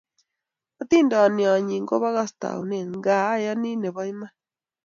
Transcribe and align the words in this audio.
Atindoniat 0.81 1.59
nyi 1.65 1.77
kobakastuanet, 1.89 2.87
nga 2.97 3.13
ayani 3.33 3.71
nebo 3.81 4.01
iman 4.11 4.33